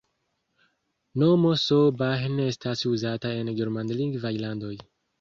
[1.25, 4.77] Nomo S-Bahn estas uzata en germanlingvaj landoj.